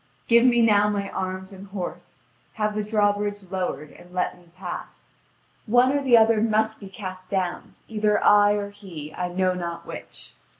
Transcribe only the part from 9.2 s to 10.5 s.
know not which.